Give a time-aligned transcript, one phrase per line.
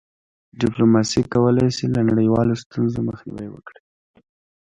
[0.61, 3.81] ډيپلوماسي کولی سي له نړیوالو ستونزو مخنیوی وکړي.